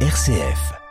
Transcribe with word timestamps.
RCF. 0.00 0.85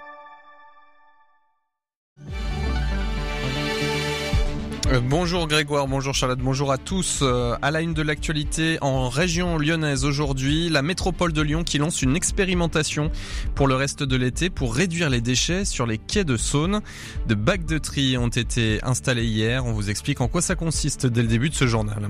Bonjour 5.02 5.48
Grégoire, 5.48 5.88
bonjour 5.88 6.14
Charlotte, 6.14 6.40
bonjour 6.40 6.72
à 6.72 6.78
tous. 6.78 7.20
Euh, 7.22 7.56
à 7.62 7.72
la 7.72 7.82
une 7.82 7.94
de 7.94 8.02
l'actualité 8.02 8.78
en 8.82 9.10
région 9.10 9.58
lyonnaise 9.58 10.06
aujourd'hui, 10.06 10.70
la 10.70 10.82
métropole 10.82 11.34
de 11.34 11.42
Lyon 11.42 11.64
qui 11.64 11.78
lance 11.78 12.02
une 12.02 12.16
expérimentation 12.16 13.12
pour 13.56 13.68
le 13.68 13.76
reste 13.76 14.04
de 14.04 14.16
l'été 14.16 14.50
pour 14.50 14.76
réduire 14.76 15.10
les 15.10 15.22
déchets 15.22 15.66
sur 15.66 15.86
les 15.86 15.98
quais 15.98 16.24
de 16.24 16.38
Saône. 16.38 16.82
De 17.28 17.36
bacs 17.36 17.66
de 17.66 17.78
tri 17.78 18.18
ont 18.18 18.28
été 18.28 18.80
installés 18.84 19.26
hier. 19.26 19.66
On 19.66 19.74
vous 19.74 19.90
explique 19.90 20.22
en 20.22 20.28
quoi 20.28 20.42
ça 20.42 20.56
consiste 20.56 21.08
dès 21.08 21.22
le 21.22 21.28
début 21.28 21.50
de 21.50 21.56
ce 21.56 21.68
journal. 21.68 22.10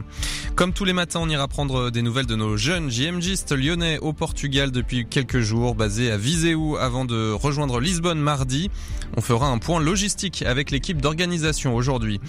Comme 0.56 0.74
tous 0.74 0.86
les 0.86 0.94
matins, 0.94 1.22
on 1.22 1.30
ira 1.30 1.48
prendre 1.48 1.90
des 1.90 2.02
nouvelles 2.02 2.26
de 2.26 2.36
nos 2.36 2.58
jeunes 2.58 2.90
JMGistes 2.90 3.54
lyonnais 3.54 4.00
au 4.00 4.14
Portugal 4.14 4.72
depuis 4.72 5.06
quelques 5.06 5.40
jours, 5.40 5.76
basés 5.76 6.12
à 6.12 6.18
Viseu 6.18 6.58
avant 6.80 7.06
de 7.06 7.32
rejoindre 7.32 7.80
Lisbonne 7.80 8.20
mardi. 8.20 8.70
On 9.18 9.22
fera 9.22 9.48
un 9.48 9.58
point 9.58 9.80
logistique 9.80 10.44
avec 10.44 10.72
l'équipe 10.72 11.02
d'organisation 11.02 11.76
aujourd'hui. 11.76 12.20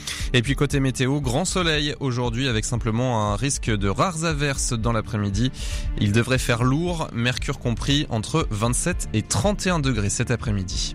Côté 0.55 0.81
météo, 0.81 1.21
grand 1.21 1.45
soleil 1.45 1.95
aujourd'hui 1.99 2.47
avec 2.47 2.65
simplement 2.65 3.33
un 3.33 3.37
risque 3.37 3.71
de 3.71 3.89
rares 3.89 4.25
averses 4.25 4.75
dans 4.75 4.93
l'après-midi. 4.93 5.51
Il 5.99 6.13
devrait 6.13 6.39
faire 6.39 6.63
lourd, 6.63 7.09
mercure 7.13 7.59
compris 7.59 8.07
entre 8.11 8.47
27 8.51 9.09
et 9.15 9.23
31 9.23 9.81
degrés 9.81 10.11
cet 10.11 10.31
après-midi. 10.31 10.95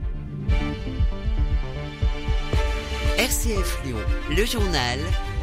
RCF 3.17 3.81
Lyon, 3.85 3.97
le 4.29 4.45
journal 4.45 4.99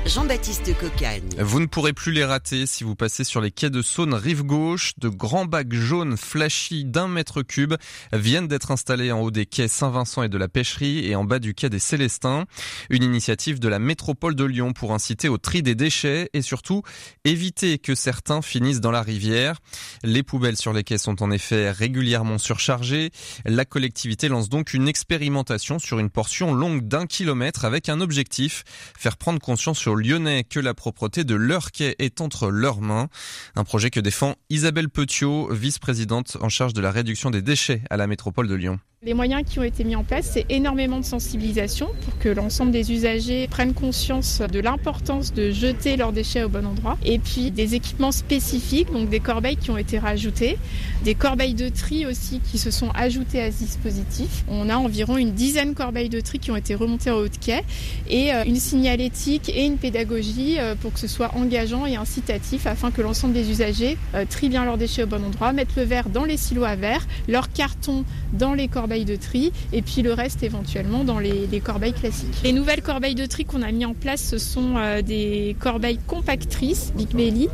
Jean-Baptiste 0.06 0.74
Cocagne. 0.78 1.28
Vous 1.38 1.60
ne 1.60 1.66
pourrez 1.66 1.92
plus 1.92 2.12
les 2.12 2.24
rater 2.24 2.66
si 2.66 2.82
vous 2.82 2.94
passez 2.94 3.24
sur 3.24 3.40
les 3.40 3.50
quais 3.50 3.68
de 3.68 3.82
Saône, 3.82 4.14
rive 4.14 4.42
gauche. 4.42 4.92
De 4.98 5.08
grands 5.08 5.44
bacs 5.44 5.72
jaunes 5.72 6.16
flashy 6.16 6.84
d'un 6.84 7.08
mètre 7.08 7.42
cube 7.42 7.74
viennent 8.12 8.48
d'être 8.48 8.70
installés 8.70 9.12
en 9.12 9.20
haut 9.20 9.30
des 9.30 9.44
quais 9.44 9.68
Saint-Vincent 9.68 10.22
et 10.22 10.28
de 10.28 10.38
la 10.38 10.48
Pêcherie 10.48 11.06
et 11.06 11.14
en 11.14 11.24
bas 11.24 11.38
du 11.38 11.52
quai 11.52 11.68
des 11.68 11.78
Célestins. 11.78 12.46
Une 12.90 13.02
initiative 13.02 13.60
de 13.60 13.68
la 13.68 13.78
métropole 13.78 14.34
de 14.34 14.44
Lyon 14.44 14.72
pour 14.72 14.94
inciter 14.94 15.28
au 15.28 15.36
tri 15.36 15.62
des 15.62 15.74
déchets 15.74 16.30
et 16.32 16.42
surtout 16.42 16.82
éviter 17.24 17.78
que 17.78 17.94
certains 17.94 18.40
finissent 18.40 18.80
dans 18.80 18.92
la 18.92 19.02
rivière. 19.02 19.58
Les 20.04 20.22
poubelles 20.22 20.56
sur 20.56 20.72
les 20.72 20.84
quais 20.84 20.98
sont 20.98 21.22
en 21.22 21.30
effet 21.30 21.70
régulièrement 21.70 22.38
surchargées. 22.38 23.10
La 23.44 23.64
collectivité 23.64 24.28
lance 24.28 24.48
donc 24.48 24.72
une 24.72 24.88
expérimentation 24.88 25.78
sur 25.78 25.98
une 25.98 26.10
portion 26.10 26.54
longue 26.54 26.86
d'un 26.86 27.06
kilomètre 27.06 27.64
avec 27.64 27.88
un 27.88 28.00
objectif, 28.00 28.64
faire 28.96 29.16
prendre 29.16 29.40
conscience 29.40 29.78
lyonnais 29.94 30.44
que 30.44 30.60
la 30.60 30.74
propreté 30.74 31.24
de 31.24 31.34
leur 31.34 31.72
quai 31.72 31.94
est 31.98 32.20
entre 32.20 32.50
leurs 32.50 32.80
mains. 32.80 33.08
Un 33.56 33.64
projet 33.64 33.90
que 33.90 34.00
défend 34.00 34.34
Isabelle 34.50 34.88
Petiot, 34.88 35.52
vice-présidente 35.52 36.36
en 36.40 36.48
charge 36.48 36.72
de 36.72 36.80
la 36.80 36.90
réduction 36.90 37.30
des 37.30 37.42
déchets 37.42 37.82
à 37.90 37.96
la 37.96 38.06
métropole 38.06 38.48
de 38.48 38.54
Lyon. 38.54 38.80
Les 39.04 39.14
moyens 39.14 39.44
qui 39.48 39.60
ont 39.60 39.62
été 39.62 39.84
mis 39.84 39.94
en 39.94 40.02
place, 40.02 40.28
c'est 40.32 40.44
énormément 40.48 40.98
de 40.98 41.04
sensibilisation 41.04 41.86
pour 42.02 42.18
que 42.18 42.28
l'ensemble 42.28 42.72
des 42.72 42.90
usagers 42.90 43.46
prennent 43.46 43.72
conscience 43.72 44.42
de 44.42 44.58
l'importance 44.58 45.32
de 45.32 45.52
jeter 45.52 45.96
leurs 45.96 46.10
déchets 46.10 46.42
au 46.42 46.48
bon 46.48 46.66
endroit. 46.66 46.98
Et 47.04 47.20
puis 47.20 47.52
des 47.52 47.76
équipements 47.76 48.10
spécifiques, 48.10 48.92
donc 48.92 49.08
des 49.08 49.20
corbeilles 49.20 49.56
qui 49.56 49.70
ont 49.70 49.78
été 49.78 50.00
rajoutées, 50.00 50.58
des 51.04 51.14
corbeilles 51.14 51.54
de 51.54 51.68
tri 51.68 52.06
aussi 52.06 52.40
qui 52.40 52.58
se 52.58 52.72
sont 52.72 52.90
ajoutées 52.90 53.40
à 53.40 53.52
ce 53.52 53.58
dispositif. 53.58 54.42
On 54.48 54.68
a 54.68 54.76
environ 54.76 55.16
une 55.16 55.30
dizaine 55.30 55.74
de 55.74 55.76
corbeilles 55.76 56.08
de 56.08 56.20
tri 56.20 56.40
qui 56.40 56.50
ont 56.50 56.56
été 56.56 56.74
remontées 56.74 57.12
en 57.12 57.18
haut 57.18 57.28
de 57.28 57.36
quai 57.36 57.62
et 58.08 58.34
euh, 58.34 58.42
une 58.46 58.56
signalétique 58.56 59.48
et 59.48 59.64
une 59.64 59.76
pédagogie 59.76 60.56
euh, 60.58 60.74
pour 60.74 60.92
que 60.92 60.98
ce 60.98 61.06
soit 61.06 61.36
engageant 61.36 61.86
et 61.86 61.94
incitatif 61.94 62.66
afin 62.66 62.90
que 62.90 63.00
l'ensemble 63.00 63.32
des 63.32 63.48
usagers 63.48 63.96
euh, 64.16 64.24
trient 64.28 64.48
bien 64.48 64.64
leurs 64.64 64.76
déchets 64.76 65.04
au 65.04 65.06
bon 65.06 65.24
endroit, 65.24 65.52
mettent 65.52 65.76
le 65.76 65.84
verre 65.84 66.08
dans 66.08 66.24
les 66.24 66.36
silos 66.36 66.64
à 66.64 66.74
verre, 66.74 67.06
leur 67.28 67.52
carton 67.52 68.04
dans 68.32 68.54
les 68.54 68.66
corbeilles 68.66 68.87
de 68.88 69.16
tri 69.16 69.52
et 69.72 69.82
puis 69.82 70.02
le 70.02 70.14
reste 70.14 70.42
éventuellement 70.42 71.04
dans 71.04 71.18
les, 71.18 71.46
corbeilles 71.62 71.92
classiques. 71.92 72.40
Les 72.42 72.52
nouvelles 72.52 72.82
corbeilles 72.82 73.14
de 73.14 73.26
tri 73.26 73.44
qu'on 73.44 73.62
a 73.62 73.70
mis 73.70 73.84
en 73.84 73.94
place, 73.94 74.22
ce 74.22 74.38
sont 74.38 74.76
euh, 74.76 75.02
des 75.02 75.56
corbeilles 75.58 75.98
compactrices, 76.06 76.92
Big 76.96 77.10
Belly. 77.14 77.48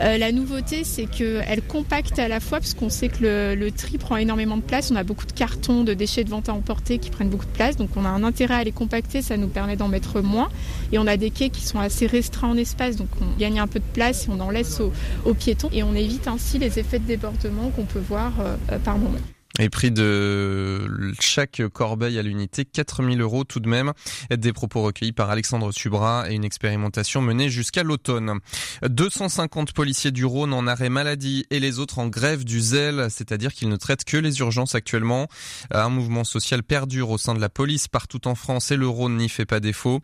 Euh, 0.00 0.18
la 0.18 0.32
nouveauté, 0.32 0.82
c'est 0.82 1.04
qu'elles 1.04 1.62
compactent 1.62 2.18
à 2.18 2.26
la 2.26 2.40
fois 2.40 2.58
parce 2.58 2.74
qu'on 2.74 2.88
sait 2.88 3.08
que 3.08 3.54
le, 3.54 3.70
tri 3.70 3.98
prend 3.98 4.16
énormément 4.16 4.56
de 4.56 4.62
place. 4.62 4.90
On 4.90 4.96
a 4.96 5.04
beaucoup 5.04 5.26
de 5.26 5.32
cartons, 5.32 5.84
de 5.84 5.94
déchets 5.94 6.24
de 6.24 6.30
vente 6.30 6.48
à 6.48 6.54
emporter 6.54 6.98
qui 6.98 7.10
prennent 7.10 7.28
beaucoup 7.28 7.46
de 7.46 7.50
place. 7.52 7.76
Donc 7.76 7.90
on 7.96 8.04
a 8.04 8.08
un 8.08 8.24
intérêt 8.24 8.54
à 8.54 8.64
les 8.64 8.72
compacter, 8.72 9.22
ça 9.22 9.36
nous 9.36 9.48
permet 9.48 9.76
d'en 9.76 9.88
mettre 9.88 10.20
moins. 10.20 10.48
Et 10.92 10.98
on 10.98 11.06
a 11.06 11.16
des 11.16 11.30
quais 11.30 11.50
qui 11.50 11.62
sont 11.62 11.78
assez 11.78 12.06
restreints 12.06 12.50
en 12.50 12.56
espace, 12.56 12.96
donc 12.96 13.08
on 13.20 13.38
gagne 13.38 13.60
un 13.60 13.68
peu 13.68 13.78
de 13.78 13.84
place 13.92 14.26
et 14.26 14.30
on 14.30 14.40
en 14.40 14.50
laisse 14.50 14.80
aux, 15.24 15.34
piétons. 15.34 15.70
Et 15.72 15.82
on 15.82 15.94
évite 15.94 16.26
ainsi 16.26 16.58
les 16.58 16.78
effets 16.78 16.98
de 16.98 17.06
débordement 17.06 17.70
qu'on 17.70 17.84
peut 17.84 18.00
voir 18.00 18.32
euh, 18.40 18.78
par 18.78 18.98
moment. 18.98 19.18
Et 19.58 19.68
prix 19.68 19.90
de 19.90 21.12
chaque 21.20 21.60
corbeille 21.72 22.18
à 22.18 22.22
l'unité, 22.22 22.64
4000 22.64 23.20
euros 23.20 23.42
tout 23.42 23.58
de 23.58 23.68
même. 23.68 23.92
Des 24.30 24.52
propos 24.52 24.82
recueillis 24.82 25.12
par 25.12 25.28
Alexandre 25.28 25.72
Subra 25.72 26.30
et 26.30 26.34
une 26.34 26.44
expérimentation 26.44 27.20
menée 27.20 27.50
jusqu'à 27.50 27.82
l'automne. 27.82 28.38
250 28.88 29.72
policiers 29.72 30.12
du 30.12 30.24
Rhône 30.24 30.52
en 30.52 30.68
arrêt 30.68 30.88
maladie 30.88 31.46
et 31.50 31.58
les 31.58 31.80
autres 31.80 31.98
en 31.98 32.06
grève 32.06 32.44
du 32.44 32.60
zèle, 32.60 33.08
c'est-à-dire 33.10 33.52
qu'ils 33.52 33.68
ne 33.68 33.76
traitent 33.76 34.04
que 34.04 34.16
les 34.16 34.38
urgences 34.38 34.76
actuellement. 34.76 35.26
Un 35.72 35.88
mouvement 35.88 36.24
social 36.24 36.62
perdure 36.62 37.10
au 37.10 37.18
sein 37.18 37.34
de 37.34 37.40
la 37.40 37.48
police 37.48 37.88
partout 37.88 38.28
en 38.28 38.36
France 38.36 38.70
et 38.70 38.76
le 38.76 38.86
Rhône 38.86 39.16
n'y 39.16 39.28
fait 39.28 39.46
pas 39.46 39.58
défaut. 39.58 40.00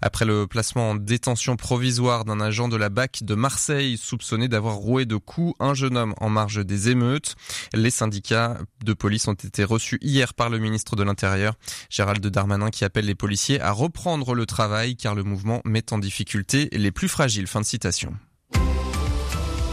Après 0.00 0.24
le 0.24 0.46
placement 0.46 0.90
en 0.90 0.94
détention 0.94 1.56
provisoire 1.56 2.24
d'un 2.24 2.40
agent 2.40 2.68
de 2.68 2.76
la 2.76 2.88
BAC 2.88 3.22
de 3.22 3.34
Marseille 3.34 3.96
soupçonné 3.96 4.48
d'avoir 4.48 4.76
roué 4.76 5.04
de 5.04 5.16
coups 5.16 5.54
un 5.60 5.74
jeune 5.74 5.96
homme 5.96 6.14
en 6.18 6.28
marge 6.28 6.64
des 6.64 6.90
émeutes, 6.90 7.36
les 7.72 7.90
syndicats 7.90 8.58
de 8.84 8.92
police 8.92 9.28
ont 9.28 9.34
été 9.34 9.64
reçus 9.64 9.98
hier 10.00 10.34
par 10.34 10.50
le 10.50 10.58
ministre 10.58 10.96
de 10.96 11.02
l'Intérieur, 11.02 11.54
Gérald 11.88 12.26
Darmanin, 12.26 12.70
qui 12.70 12.84
appelle 12.84 13.06
les 13.06 13.14
policiers 13.14 13.60
à 13.60 13.72
reprendre 13.72 14.34
le 14.34 14.46
travail 14.46 14.96
car 14.96 15.14
le 15.14 15.22
mouvement 15.22 15.60
met 15.64 15.92
en 15.92 15.98
difficulté 15.98 16.68
les 16.72 16.90
plus 16.90 17.08
fragiles. 17.08 17.46
Fin 17.46 17.60
de 17.60 17.66
citation. 17.66 18.14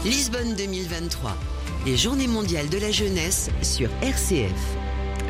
Lisbonne 0.04 0.54
2023, 0.56 1.36
les 1.86 1.96
Journées 1.96 2.28
mondiales 2.28 2.68
de 2.68 2.78
la 2.78 2.90
jeunesse 2.90 3.50
sur 3.62 3.90
RCF. 4.00 4.52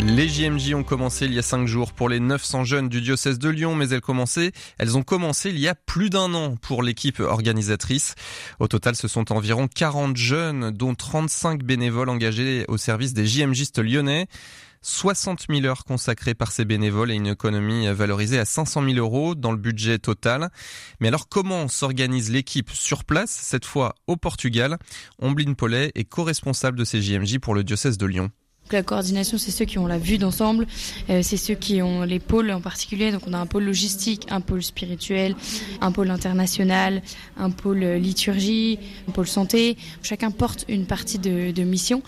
Les 0.01 0.29
JMJ 0.29 0.75
ont 0.75 0.85
commencé 0.85 1.27
il 1.27 1.35
y 1.35 1.41
a 1.41 1.43
cinq 1.43 1.67
jours 1.67 1.93
pour 1.93 2.09
les 2.09 2.21
900 2.21 2.63
jeunes 2.63 2.89
du 2.89 3.01
diocèse 3.01 3.39
de 3.41 3.49
Lyon, 3.49 3.75
mais 3.75 3.89
elles, 3.89 4.01
commencé, 4.01 4.53
elles 4.79 4.97
ont 4.97 5.03
commencé 5.03 5.51
il 5.51 5.59
y 5.59 5.67
a 5.67 5.75
plus 5.75 6.09
d'un 6.09 6.35
an 6.35 6.55
pour 6.57 6.85
l'équipe 6.85 7.19
organisatrice. 7.19 8.15
Au 8.61 8.69
total, 8.69 8.95
ce 8.95 9.09
sont 9.09 9.33
environ 9.33 9.67
40 9.67 10.17
jeunes, 10.17 10.71
dont 10.71 10.95
35 10.95 11.65
bénévoles 11.65 12.11
engagés 12.11 12.65
au 12.69 12.77
service 12.77 13.13
des 13.13 13.27
JMJistes 13.27 13.81
lyonnais. 13.81 14.29
60 14.83 15.47
000 15.51 15.65
heures 15.67 15.85
consacrées 15.85 16.35
par 16.35 16.53
ces 16.53 16.65
bénévoles 16.65 17.11
et 17.11 17.17
une 17.17 17.27
économie 17.27 17.89
valorisée 17.89 18.39
à 18.39 18.45
500 18.45 18.85
000 18.85 18.97
euros 18.99 19.35
dans 19.35 19.51
le 19.51 19.59
budget 19.59 19.99
total. 19.99 20.51
Mais 21.01 21.09
alors 21.09 21.29
comment 21.29 21.67
s'organise 21.67 22.31
l'équipe 22.31 22.71
sur 22.71 23.05
place, 23.05 23.31
cette 23.31 23.65
fois 23.65 23.97
au 24.07 24.17
Portugal? 24.17 24.79
Ombline 25.21 25.57
Paulet 25.57 25.91
est 25.97 26.05
co-responsable 26.05 26.79
de 26.79 26.85
ces 26.85 27.03
JMJ 27.03 27.41
pour 27.41 27.57
le 27.57 27.65
diocèse 27.65 27.99
de 27.99 28.07
Lyon. 28.07 28.31
La 28.73 28.83
coordination, 28.83 29.39
c'est 29.39 29.51
ceux 29.51 29.65
qui 29.65 29.79
ont 29.79 29.87
la 29.87 29.99
vue 29.99 30.19
d'ensemble, 30.19 30.67
euh, 31.09 31.21
c'est 31.23 31.37
ceux 31.37 31.55
qui 31.55 31.81
ont 31.81 32.03
les 32.03 32.19
pôles 32.19 32.51
en 32.51 32.61
particulier. 32.61 33.11
Donc 33.13 33.23
on 33.27 33.33
a 33.33 33.39
un 33.39 33.47
pôle 33.47 33.65
logistique, 33.65 34.27
un 34.31 34.41
pôle 34.41 34.63
spirituel, 34.63 35.35
un 35.81 35.91
pôle 35.91 36.11
international, 36.11 37.03
un 37.39 37.51
pôle 37.51 37.81
liturgie, 37.81 38.79
un 39.09 39.13
pôle 39.13 39.27
santé. 39.27 39.77
Chacun 40.03 40.31
porte 40.31 40.65
une 40.69 40.85
partie 40.85 41.19
de, 41.19 41.63
mission. 41.63 42.03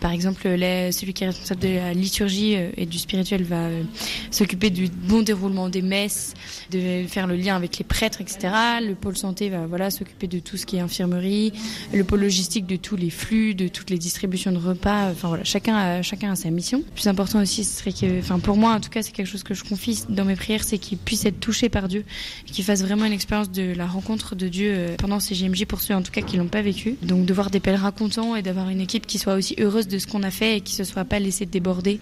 Par 0.00 0.12
exemple, 0.12 0.42
celui 0.42 1.12
qui 1.12 1.24
est 1.24 1.28
responsable 1.28 1.60
de 1.60 1.68
la 1.68 1.92
liturgie 1.92 2.56
euh, 2.56 2.70
et 2.76 2.86
du 2.86 2.98
spirituel 2.98 3.42
va 3.42 3.66
euh, 3.66 3.82
s'occuper 4.30 4.70
du 4.70 4.88
bon 4.88 5.22
déroulement 5.22 5.68
des 5.68 5.82
messes, 5.82 6.34
de 6.70 7.04
faire 7.06 7.26
le 7.26 7.36
lien 7.36 7.56
avec 7.56 7.78
les 7.78 7.84
prêtres, 7.84 8.20
etc. 8.20 8.52
Le 8.82 8.94
pôle 8.94 9.16
santé 9.16 9.48
va 9.48 9.66
voilà 9.66 9.90
s'occuper 9.90 10.26
de 10.26 10.38
tout 10.38 10.56
ce 10.56 10.66
qui 10.66 10.76
est 10.76 10.80
infirmerie, 10.80 11.52
le 11.92 12.04
pôle 12.04 12.20
logistique 12.20 12.66
de 12.66 12.76
tous 12.76 12.96
les 12.96 13.10
flux, 13.10 13.54
de 13.54 13.68
toutes 13.68 13.90
les 13.90 13.98
distributions 13.98 14.52
de 14.52 14.58
repas. 14.58 15.10
Enfin 15.10 15.28
voilà, 15.28 15.44
chacun 15.44 15.76
a 15.76 16.01
chacun 16.02 16.32
a 16.32 16.36
sa 16.36 16.50
mission. 16.50 16.78
Le 16.78 16.94
plus 16.94 17.06
important 17.06 17.40
aussi, 17.40 17.64
ce 17.64 17.78
serait 17.78 17.92
que, 17.92 18.18
enfin 18.18 18.38
pour 18.38 18.56
moi 18.56 18.72
en 18.72 18.80
tout 18.80 18.90
cas, 18.90 19.02
c'est 19.02 19.12
quelque 19.12 19.26
chose 19.26 19.42
que 19.42 19.54
je 19.54 19.64
confie 19.64 20.04
dans 20.08 20.24
mes 20.24 20.36
prières, 20.36 20.64
c'est 20.64 20.78
qu'ils 20.78 20.98
puissent 20.98 21.24
être 21.24 21.40
touchés 21.40 21.68
par 21.68 21.88
Dieu, 21.88 22.04
qu'ils 22.46 22.64
fassent 22.64 22.82
vraiment 22.82 23.04
une 23.04 23.12
expérience 23.12 23.50
de 23.50 23.72
la 23.74 23.86
rencontre 23.86 24.34
de 24.34 24.48
Dieu 24.48 24.72
euh, 24.74 24.96
pendant 24.96 25.20
ces 25.20 25.34
JMJ 25.34 25.66
pour 25.66 25.80
ceux 25.80 25.94
en 25.94 26.02
tout 26.02 26.12
cas 26.12 26.22
qui 26.22 26.36
l'ont 26.36 26.48
pas 26.48 26.62
vécu. 26.62 26.96
Donc 27.02 27.24
de 27.24 27.34
voir 27.34 27.50
des 27.50 27.60
pèlerins 27.60 27.92
contents 27.92 28.36
et 28.36 28.42
d'avoir 28.42 28.68
une 28.68 28.80
équipe 28.80 29.06
qui 29.06 29.18
soit 29.18 29.34
aussi 29.34 29.54
heureuse 29.58 29.88
de 29.88 29.98
ce 29.98 30.06
qu'on 30.06 30.22
a 30.22 30.30
fait 30.30 30.58
et 30.58 30.60
qui 30.60 30.74
se 30.74 30.84
soit 30.84 31.04
pas 31.04 31.18
laissé 31.18 31.46
déborder, 31.46 32.00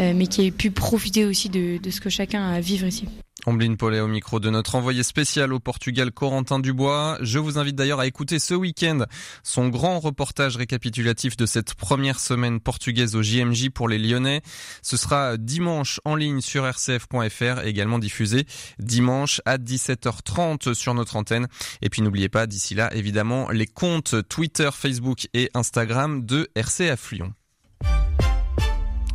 euh, 0.00 0.12
mais 0.14 0.26
qui 0.26 0.46
ait 0.46 0.50
pu 0.50 0.70
profiter 0.70 1.24
aussi 1.24 1.48
de, 1.48 1.78
de 1.78 1.90
ce 1.90 2.00
que 2.00 2.10
chacun 2.10 2.42
a 2.42 2.54
à 2.54 2.60
vivre 2.60 2.86
ici. 2.86 3.06
Ombline 3.46 3.76
Paulet 3.76 4.00
au 4.00 4.06
micro 4.06 4.40
de 4.40 4.50
notre 4.50 4.76
envoyé 4.76 5.02
spécial 5.02 5.52
au 5.52 5.58
Portugal, 5.58 6.12
Corentin 6.12 6.60
Dubois. 6.60 7.18
Je 7.20 7.38
vous 7.38 7.58
invite 7.58 7.74
d'ailleurs 7.74 8.00
à 8.00 8.06
écouter 8.06 8.38
ce 8.38 8.54
week-end 8.54 9.04
son 9.42 9.68
grand 9.68 9.98
reportage 9.98 10.56
récapitulatif 10.56 11.36
de 11.36 11.46
cette 11.46 11.74
première 11.74 12.20
semaine 12.20 12.60
portugaise 12.60 13.16
au 13.16 13.22
JMJ 13.22 13.70
pour 13.70 13.88
les 13.88 13.98
Lyonnais. 13.98 14.42
Ce 14.82 14.96
sera 14.96 15.36
dimanche 15.36 16.00
en 16.04 16.14
ligne 16.14 16.40
sur 16.40 16.64
rcf.fr, 16.64 17.64
également 17.64 17.98
diffusé 17.98 18.46
dimanche 18.78 19.40
à 19.44 19.58
17h30 19.58 20.74
sur 20.74 20.94
notre 20.94 21.16
antenne. 21.16 21.48
Et 21.80 21.88
puis 21.88 22.02
n'oubliez 22.02 22.28
pas, 22.28 22.46
d'ici 22.46 22.74
là, 22.74 22.94
évidemment, 22.94 23.50
les 23.50 23.66
comptes 23.66 24.28
Twitter, 24.28 24.70
Facebook 24.72 25.28
et 25.34 25.50
Instagram 25.54 26.24
de 26.24 26.48
RCF 26.54 27.12
Lyon. 27.12 27.32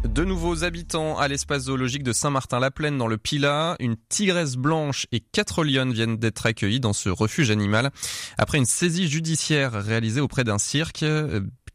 De 0.04 0.24
nouveaux 0.24 0.64
habitants 0.64 1.18
à 1.18 1.28
l'espace 1.28 1.64
zoologique 1.64 2.04
de 2.04 2.14
Saint-Martin-la-Plaine 2.14 2.98
dans 2.98 3.08
le 3.08 3.18
Pilat. 3.18 3.76
Une 3.80 3.96
tigresse 4.10 4.56
blanche 4.56 5.08
et 5.12 5.20
quatre 5.20 5.64
lionnes 5.64 5.92
viennent 5.92 6.18
d'être 6.18 6.46
accueillis 6.46 6.80
dans 6.80 6.94
ce 6.94 7.10
refuge 7.10 7.52
animal 7.52 7.92
après 8.38 8.58
une 8.58 8.66
saisie 8.66 9.08
judiciaire 9.08 9.74
réalisée 9.74 10.22
auprès 10.22 10.44
d'un 10.44 10.58
cirque 10.60 11.04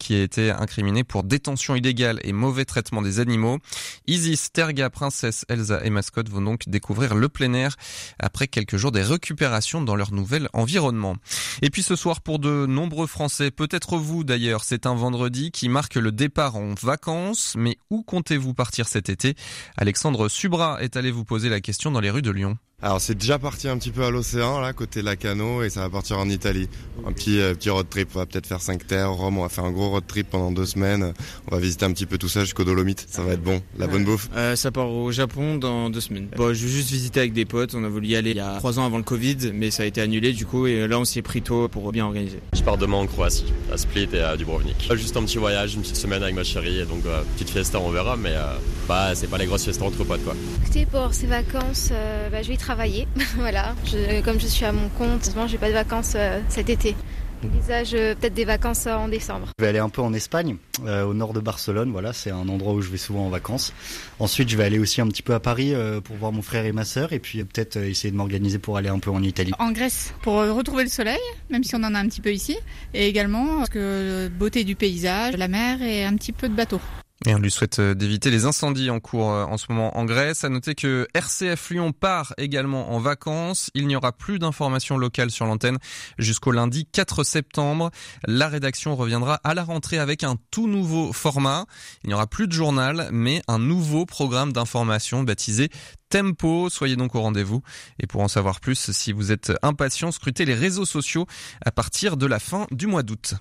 qui 0.03 0.17
a 0.17 0.23
été 0.23 0.51
incriminé 0.51 1.05
pour 1.05 1.23
détention 1.23 1.77
illégale 1.77 2.19
et 2.25 2.33
mauvais 2.33 2.65
traitement 2.65 3.03
des 3.03 3.21
animaux. 3.21 3.61
Isis, 4.09 4.51
Terga, 4.53 4.91
Princesse, 4.91 5.45
Elsa 5.49 5.85
et 5.85 5.91
Mascotte 5.91 6.29
vont 6.29 6.43
donc 6.43 6.69
découvrir 6.69 7.15
le 7.15 7.29
plein 7.29 7.53
air 7.53 7.77
après 8.19 8.49
quelques 8.49 8.77
jours 8.77 8.91
des 8.91 9.03
récupérations 9.03 9.81
dans 9.81 9.95
leur 9.95 10.13
nouvel 10.13 10.49
environnement. 10.55 11.15
Et 11.63 11.71
puis 11.71 11.85
ce 11.85 11.95
soir 11.95 12.21
pour 12.21 12.41
de 12.41 12.67
nombreux 12.67 13.07
Français, 13.07 13.53
peut-être 13.53 13.97
vous 13.97 14.25
d'ailleurs, 14.25 14.65
c'est 14.65 14.87
un 14.87 14.95
vendredi 14.97 15.53
qui 15.53 15.69
marque 15.69 15.95
le 15.95 16.11
départ 16.11 16.57
en 16.57 16.75
vacances, 16.83 17.55
mais 17.57 17.77
où 17.89 18.03
comptez-vous 18.03 18.55
partir 18.55 18.89
cet 18.89 19.09
été? 19.09 19.37
Alexandre 19.77 20.29
Subra 20.29 20.83
est 20.83 20.97
allé 20.97 21.13
vous 21.13 21.25
poser 21.25 21.49
la 21.49 21.61
question 21.61 21.93
dans 21.93 22.01
les 22.01 22.11
rues 22.11 22.23
de 22.23 22.33
Lyon. 22.33 22.59
Alors 22.85 23.01
c'est 23.01 23.15
déjà 23.15 23.39
parti 23.39 23.69
un 23.69 23.79
petit 23.79 23.93
peu 23.93 24.03
à 24.03 24.11
l'océan 24.11 24.59
là 24.59 24.73
côté 24.73 25.03
Lacano 25.03 25.63
et 25.63 25.71
ça 25.71 25.83
va 25.83 25.89
partir 25.89 26.19
en 26.19 26.29
Italie. 26.29 26.69
Un 27.07 27.13
petit 27.13 27.41
euh, 27.41 27.55
petit 27.55 27.71
road 27.71 27.87
trip, 27.89 28.09
on 28.17 28.19
va 28.19 28.27
peut-être 28.27 28.49
faire 28.49 28.61
5 28.61 28.85
terres, 28.85 29.13
Rome, 29.13 29.39
on 29.39 29.43
va 29.43 29.49
faire 29.49 29.65
un 29.65 29.71
gros 29.71 29.91
road 29.91 30.03
trip 30.07 30.29
pendant 30.29 30.51
deux 30.51 30.67
semaines. 30.67 31.15
On 31.49 31.55
va 31.55 31.61
visiter 31.61 31.85
un 31.85 31.93
petit 31.93 32.07
peu 32.07 32.19
tout 32.19 32.29
ça 32.29 32.41
jusqu'au 32.41 32.65
Dolomites. 32.65 33.07
Ça 33.09 33.23
va 33.23 33.35
être 33.35 33.43
bon, 33.43 33.63
la 33.79 33.87
bonne 33.87 34.05
bouffe. 34.05 34.29
Euh, 34.35 34.57
ça 34.57 34.73
part 34.73 34.91
au 34.91 35.13
Japon 35.13 35.59
dans 35.59 35.91
deux 35.91 36.01
semaines. 36.01 36.27
Bon, 36.37 36.53
je 36.53 36.65
vais 36.65 36.73
juste 36.73 36.91
visiter 36.91 37.21
avec 37.21 37.33
des 37.33 37.45
potes. 37.45 37.77
On 37.77 37.85
a 37.85 37.89
voulu 37.89 38.09
y 38.09 38.17
aller 38.17 38.33
il 38.33 38.39
y 38.39 38.41
a 38.41 38.57
trois 38.57 38.81
ans 38.81 38.85
avant 38.85 38.97
le 38.99 39.05
Covid, 39.05 39.53
mais 39.55 39.71
ça 39.71 39.85
a 39.85 39.87
été 39.87 40.01
annulé 40.01 40.33
du 40.33 40.45
coup 40.45 40.67
et 40.67 40.89
là 40.89 40.99
on 40.99 41.05
s'y 41.05 41.21
est 41.21 41.23
pris 41.23 41.43
tôt 41.43 41.69
pour 41.69 41.93
bien 41.93 42.05
organiser. 42.05 42.41
Je 42.53 42.63
pars 42.63 42.79
demain 42.79 42.97
en 42.97 43.07
Croatie, 43.07 43.53
à 43.73 43.77
Split 43.77 44.09
et 44.13 44.21
à 44.21 44.37
Dubrovnik. 44.37 44.91
Juste 44.95 45.17
un 45.17 45.23
petit 45.23 45.39
voyage, 45.39 45.75
une 45.77 45.83
petite 45.83 45.97
semaine 45.97 46.23
avec 46.23 46.35
ma 46.35 46.43
chérie 46.43 46.81
et 46.81 46.85
donc 46.85 47.07
euh, 47.07 47.23
petite 47.35 47.51
fiesta 47.51 47.79
on 47.79 47.91
verra, 47.91 48.17
mais 48.17 48.33
euh, 48.33 48.57
bah 48.89 49.15
c'est 49.15 49.29
pas 49.29 49.39
les 49.39 49.47
grosses 49.47 49.65
fiestas 49.65 49.85
entre 49.85 50.03
potes 50.03 50.25
quoi. 50.25 50.35
Écoutez 50.63 50.87
pour 50.87 51.15
ces 51.15 51.27
vacances, 51.27 51.91
euh, 51.93 52.29
bah, 52.29 52.43
je 52.43 52.49
vais 52.49 52.55
y 52.55 52.59
travailler. 52.73 53.07
voilà, 53.37 53.75
je, 53.85 54.23
comme 54.23 54.41
je 54.41 54.47
suis 54.47 54.65
à 54.65 54.73
mon 54.73 54.89
compte, 54.89 55.31
j'ai 55.47 55.59
pas 55.59 55.69
de 55.69 55.75
vacances 55.75 56.15
euh, 56.17 56.41
cet 56.49 56.71
été. 56.71 56.97
J'envisage 57.43 57.91
euh, 57.93 58.15
peut-être 58.15 58.33
des 58.33 58.47
vacances 58.47 58.87
en 58.87 59.09
décembre. 59.09 59.49
Je 59.59 59.65
vais 59.65 59.69
aller 59.69 59.79
un 59.79 59.91
peu 59.91 60.01
en 60.01 60.15
Espagne, 60.15 60.57
euh, 60.87 61.05
au 61.05 61.13
nord 61.13 61.35
de 61.35 61.41
Barcelone. 61.41 61.91
Voilà, 61.93 62.15
c'est 62.15 62.31
un 62.31 62.49
endroit 62.49 62.73
où 62.73 62.81
je 62.81 62.89
vais 62.89 62.97
souvent 62.97 63.27
en 63.27 63.29
vacances. 63.29 63.75
Ensuite, 64.21 64.49
je 64.49 64.57
vais 64.57 64.65
aller 64.65 64.79
aussi 64.79 65.03
un 65.03 65.07
petit 65.09 65.23
peu 65.23 65.35
à 65.35 65.41
Paris 65.41 65.75
euh, 65.75 66.01
pour 66.01 66.17
voir 66.17 66.33
mon 66.33 66.41
frère 66.41 66.65
et 66.65 66.73
ma 66.73 66.87
sœur, 66.87 67.13
et 67.13 67.19
puis 67.19 67.45
peut-être 67.45 67.77
euh, 67.77 67.91
essayer 67.91 68.11
de 68.11 68.17
m'organiser 68.17 68.59
pour 68.59 68.79
aller 68.79 68.89
un 68.89 69.01
peu 69.01 69.11
en 69.11 69.23
Italie. 69.23 69.53
En 69.59 69.73
Grèce, 69.73 70.15
pour 70.23 70.35
retrouver 70.35 70.85
le 70.85 70.91
soleil, 70.91 71.21
même 71.51 71.63
si 71.63 71.75
on 71.75 71.83
en 71.83 71.95
a 71.95 71.99
un 71.99 72.09
petit 72.09 72.23
peu 72.23 72.33
ici, 72.33 72.57
et 72.95 73.07
également 73.07 73.59
parce 73.59 73.69
que 73.69 74.29
beauté 74.29 74.65
du 74.65 74.77
paysage, 74.77 75.37
la 75.37 75.49
mer 75.49 75.83
et 75.83 76.05
un 76.05 76.15
petit 76.17 76.33
peu 76.33 76.49
de 76.49 76.55
bateau. 76.55 76.81
Et 77.25 77.35
on 77.35 77.39
lui 77.39 77.51
souhaite 77.51 77.79
euh, 77.79 77.95
d'éviter 77.95 78.31
les 78.31 78.47
incendies 78.47 78.91
en 78.91 78.99
cours 78.99 79.31
euh, 79.31 79.45
en 79.45 79.57
ce 79.57 79.67
moment 79.69 79.97
en 79.97 80.05
Grèce. 80.05 80.43
À 80.43 80.49
noter 80.49 80.75
que 80.75 81.07
RCF 81.15 81.71
Lyon 81.71 81.93
part 81.93 82.35
également 82.37 82.93
en 82.93 82.99
vacances. 82.99 83.71
Il 83.75 83.87
n'y 83.87 83.95
aura 83.95 84.13
plus 84.13 84.39
d'informations 84.39 84.99
locales 84.99 85.31
sur 85.31 85.47
l'antenne 85.47 85.79
jusqu'au 86.19 86.51
lundi 86.51 86.87
4 86.87 87.23
septembre. 87.23 87.91
La 88.27 88.49
rédaction 88.49 88.97
reviendra 88.97 89.41
à 89.45 89.55
la 89.55 89.63
rentrée 89.63 89.99
avec 89.99 90.25
un 90.25 90.37
tout 90.51 90.67
nouveau 90.67 91.13
format. 91.13 91.67
Il 92.03 92.09
n'y 92.09 92.15
aura 92.15 92.27
plus 92.27 92.49
de 92.49 92.53
journal, 92.53 93.09
mais 93.13 93.43
un 93.47 93.61
nouveau 93.61 94.05
programme 94.05 94.53
d'information 94.53 95.23
baptisé 95.23 95.69
Tempo. 96.09 96.69
Soyez 96.71 96.97
donc 96.97 97.15
au 97.15 97.23
rendez-vous. 97.23 97.63
Et 98.01 98.07
pour 98.07 98.21
en 98.21 98.29
savoir 98.29 98.61
plus, 98.61 98.91
si 98.91 99.13
vous 99.13 99.31
êtes 99.31 99.53
impatient, 99.63 100.11
scrutez 100.11 100.45
les 100.45 100.55
réseaux 100.55 100.85
sociaux 100.85 101.27
à 101.65 101.71
partir 101.71 102.17
de 102.17 102.27
la 102.27 102.41
fin 102.41 102.67
du 102.73 102.87
mois 102.87 103.03
d'août. 103.03 103.35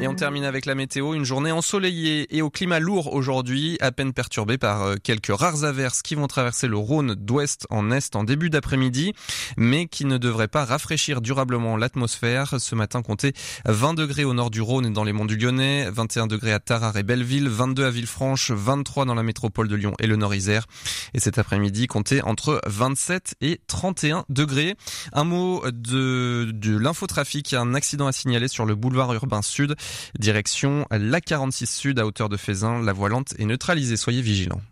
Et 0.00 0.06
on 0.06 0.14
termine 0.14 0.44
avec 0.44 0.64
la 0.64 0.76
météo, 0.76 1.14
une 1.14 1.24
journée 1.24 1.50
ensoleillée 1.50 2.36
et 2.36 2.40
au 2.40 2.50
climat 2.50 2.78
lourd 2.78 3.12
aujourd'hui, 3.12 3.76
à 3.80 3.90
peine 3.90 4.12
perturbée 4.12 4.56
par 4.56 4.82
euh, 4.82 4.94
quelques 5.02 5.36
rares 5.36 5.64
averses 5.64 6.02
qui 6.02 6.14
vont 6.14 6.28
traverser 6.28 6.68
le 6.68 6.76
Rhône 6.76 7.16
d'ouest 7.16 7.66
en 7.68 7.90
est 7.90 8.14
en 8.14 8.22
début 8.22 8.48
d'après-midi, 8.48 9.12
mais 9.56 9.86
qui 9.88 10.04
ne 10.04 10.16
devraient 10.16 10.46
pas 10.46 10.64
rafraîchir 10.64 11.20
durablement 11.20 11.76
l'atmosphère. 11.76 12.60
Ce 12.60 12.76
matin, 12.76 13.02
comptez 13.02 13.32
20 13.64 13.94
degrés 13.94 14.24
au 14.24 14.34
nord 14.34 14.50
du 14.50 14.60
Rhône 14.60 14.86
et 14.86 14.90
dans 14.90 15.02
les 15.02 15.12
monts 15.12 15.24
du 15.24 15.36
Lyonnais, 15.36 15.90
21 15.90 16.28
degrés 16.28 16.52
à 16.52 16.60
Tarare 16.60 16.96
et 16.96 17.02
Belleville, 17.02 17.48
22 17.48 17.84
à 17.84 17.90
Villefranche, 17.90 18.52
23 18.52 19.04
dans 19.04 19.16
la 19.16 19.24
métropole 19.24 19.66
de 19.66 19.74
Lyon 19.74 19.94
et 19.98 20.06
le 20.06 20.14
Nord-Isère. 20.14 20.66
Et 21.12 21.18
cet 21.18 21.38
après-midi, 21.38 21.88
comptez 21.88 22.22
entre 22.22 22.60
27 22.66 23.34
et 23.40 23.60
31 23.66 24.24
degrés. 24.28 24.76
Un 25.12 25.24
mot 25.24 25.64
de, 25.72 26.52
de 26.52 26.78
l'infotrafic, 26.78 27.52
un 27.52 27.74
accident 27.74 28.06
à 28.06 28.12
signaler 28.12 28.46
sur 28.46 28.64
le 28.64 28.76
boulevard 28.76 29.12
urbain 29.12 29.42
sud. 29.42 29.74
Direction 30.18 30.86
la 30.90 31.20
46 31.20 31.66
Sud 31.66 31.98
à 31.98 32.06
hauteur 32.06 32.28
de 32.28 32.36
Fézin. 32.36 32.82
La 32.82 32.92
voie 32.92 33.08
lente 33.08 33.34
est 33.38 33.44
neutralisée. 33.44 33.96
Soyez 33.96 34.22
vigilants. 34.22 34.62